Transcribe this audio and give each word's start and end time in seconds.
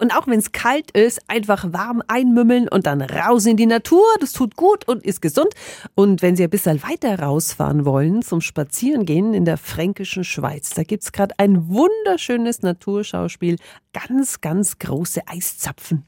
Und 0.00 0.12
auch 0.12 0.26
wenn 0.26 0.40
es 0.40 0.50
kalt 0.50 0.90
ist, 0.90 1.20
einfach 1.28 1.72
warm 1.72 2.02
einmümmeln 2.08 2.68
und 2.68 2.86
dann 2.86 3.00
raus 3.00 3.46
in 3.46 3.56
die 3.56 3.66
Natur. 3.66 4.04
Das 4.20 4.32
tut 4.32 4.56
gut 4.56 4.88
und 4.88 5.04
ist 5.04 5.22
gesund. 5.22 5.54
Und 5.94 6.20
wenn 6.20 6.34
Sie 6.34 6.42
ein 6.42 6.50
bisschen 6.50 6.82
weiter 6.82 7.20
rausfahren 7.20 7.84
wollen 7.84 8.22
zum 8.22 8.40
Spazierengehen 8.40 9.34
in 9.34 9.44
der 9.44 9.56
fränkischen 9.56 10.24
Schweiz, 10.24 10.70
da 10.70 10.82
gibt's 10.82 11.12
gerade 11.12 11.34
ein 11.38 11.68
wunderschönes 11.68 12.62
Naturschauspiel. 12.62 13.56
Ganz, 13.92 14.40
ganz 14.40 14.80
große 14.80 15.28
Eiszapfen. 15.28 16.04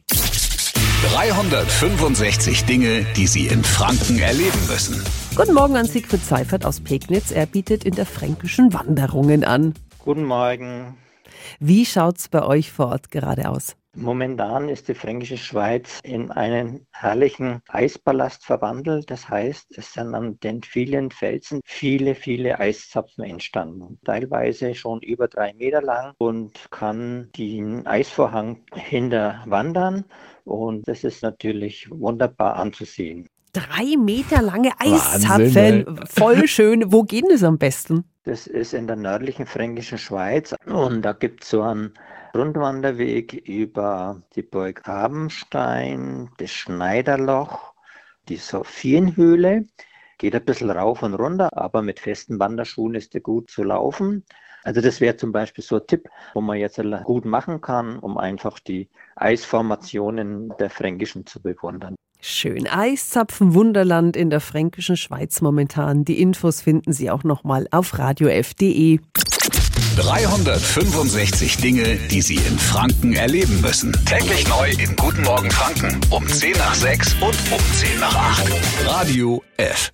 365 1.12 2.64
Dinge, 2.64 3.07
die 3.16 3.29
Sie 3.29 3.46
in 3.46 3.62
Franken 3.62 4.18
erleben 4.18 4.66
müssen. 4.68 5.00
Guten 5.37 5.55
Morgen 5.55 5.77
an 5.77 5.87
Siegfried 5.87 6.25
Seifert 6.25 6.64
aus 6.64 6.80
Pegnitz. 6.80 7.30
Er 7.30 7.46
bietet 7.46 7.84
in 7.84 7.95
der 7.95 8.07
Fränkischen 8.07 8.73
Wanderungen 8.73 9.45
an. 9.45 9.75
Guten 10.00 10.25
Morgen. 10.25 10.96
Wie 11.58 11.86
schaut's 11.86 12.29
bei 12.29 12.43
euch 12.45 12.70
vor 12.72 12.88
Ort 12.88 13.11
gerade 13.11 13.48
aus? 13.48 13.76
Momentan 13.98 14.68
ist 14.68 14.88
die 14.88 14.95
Fränkische 14.95 15.38
Schweiz 15.38 16.00
in 16.03 16.30
einen 16.30 16.86
herrlichen 16.93 17.62
Eispalast 17.68 18.44
verwandelt. 18.44 19.11
Das 19.11 19.26
heißt, 19.31 19.79
es 19.79 19.94
sind 19.94 20.14
an 20.14 20.39
den 20.40 20.62
vielen 20.62 21.11
Felsen 21.11 21.62
viele, 21.64 22.14
viele 22.14 22.61
Eiszapfen 22.61 23.25
entstanden. 23.25 23.98
Teilweise 24.04 24.75
schon 24.75 25.00
über 25.00 25.29
drei 25.29 25.54
Meter 25.54 25.81
lang 25.81 26.12
und 26.18 26.70
kann 26.70 27.31
den 27.39 27.86
Eisvorhang 27.86 28.67
hinterwandern. 28.75 30.04
Und 30.45 30.86
das 30.86 31.03
ist 31.03 31.22
natürlich 31.22 31.89
wunderbar 31.90 32.56
anzusehen. 32.56 33.31
Drei 33.56 33.97
Meter 33.97 34.42
lange 34.42 34.73
Eiszapfen. 34.78 35.98
Voll 36.05 36.47
schön. 36.47 36.92
Wo 36.92 37.05
gehen 37.05 37.31
es 37.33 37.42
am 37.42 37.56
besten? 37.56 38.05
Das 38.25 38.47
ist 38.47 38.75
in 38.75 38.87
der 38.87 38.97
nördlichen 38.97 39.47
fränkischen 39.47 39.97
Schweiz 39.97 40.55
und 40.67 41.01
da 41.01 41.15
gibt 41.15 41.42
es 41.42 41.48
so 41.51 41.62
einen 41.62 41.95
Rundwanderweg 42.34 43.33
über 43.48 44.20
die 44.34 44.42
Burg 44.42 44.87
Rabenstein, 44.87 46.29
das 46.37 46.51
Schneiderloch, 46.51 47.73
die 48.29 48.37
Sophienhöhle. 48.37 49.65
Geht 50.19 50.35
ein 50.35 50.45
bisschen 50.45 50.70
rauf 50.70 51.03
und 51.03 51.15
runter, 51.15 51.48
aber 51.57 51.81
mit 51.81 51.98
festen 51.98 52.39
Wanderschuhen 52.39 52.95
ist 52.95 53.15
der 53.15 53.23
gut 53.23 53.51
zu 53.51 53.63
laufen. 53.63 54.27
Also 54.65 54.83
das 54.83 55.01
wäre 55.01 55.17
zum 55.17 55.33
Beispiel 55.33 55.65
so 55.65 55.77
ein 55.77 55.87
Tipp, 55.87 56.11
wo 56.35 56.43
man 56.43 56.59
jetzt 56.59 56.79
gut 57.05 57.25
machen 57.25 57.63
kann, 57.63 58.01
um 58.01 58.19
einfach 58.19 58.59
die 58.59 58.91
Eisformationen 59.15 60.53
der 60.59 60.69
Fränkischen 60.69 61.25
zu 61.25 61.41
bewundern. 61.41 61.97
Schön. 62.29 62.67
Eiszapfen 62.67 63.55
Wunderland 63.55 64.17
in 64.17 64.31
der 64.31 64.41
fränkischen 64.41 64.97
Schweiz 64.97 65.43
momentan. 65.43 66.05
Die 66.05 66.21
Infos 66.21 66.61
finden 66.61 66.93
Sie 66.93 67.09
auch 67.09 67.23
nochmal 67.23 67.69
auf 67.71 67.97
radiof.de. 68.01 68.99
365 69.97 71.57
Dinge, 71.59 71.97
die 72.11 72.21
Sie 72.21 72.35
in 72.35 72.59
Franken 72.59 73.15
erleben 73.15 73.61
müssen. 73.61 73.93
Täglich 74.07 74.49
neu 74.49 74.71
in 74.71 74.97
Guten 74.97 75.23
Morgen 75.23 75.53
Franken 75.53 76.01
um 76.11 76.27
10 76.27 76.51
nach 76.59 76.75
6 76.75 77.15
und 77.15 77.37
um 77.53 77.61
10 77.75 78.01
nach 78.01 78.17
8. 78.17 78.53
Radio 78.87 79.45
F. 79.57 79.93